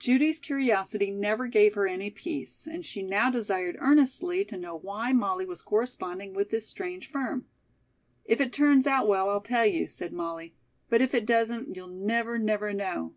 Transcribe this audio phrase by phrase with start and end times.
[0.00, 5.12] Judy's curiosity never gave her any peace, and she now desired earnestly to know why
[5.12, 7.46] Molly was corresponding with this strange firm.
[8.24, 10.56] "If it turns out well, I'll tell you," said Molly;
[10.88, 13.14] "but if it doesn't, you'll never, never know."